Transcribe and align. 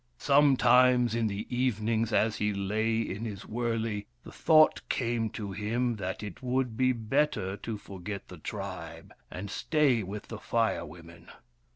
Sometimes 0.17 1.13
in 1.13 1.27
the 1.27 1.45
evenings, 1.55 2.11
as 2.11 2.37
he 2.37 2.55
lay 2.55 3.01
in 3.01 3.23
his 3.23 3.45
wurley, 3.45 4.07
the 4.23 4.31
thought 4.31 4.81
came 4.89 5.29
to 5.29 5.51
him 5.51 5.97
that 5.97 6.23
it 6.23 6.41
would 6.41 6.75
be 6.75 6.91
better 6.91 7.55
to 7.57 7.77
forget 7.77 8.27
the 8.27 8.39
tribe 8.39 9.13
and 9.29 9.51
stay 9.51 10.01
with 10.01 10.27
the 10.29 10.39
Fire 10.39 10.87
Women. 10.87 11.27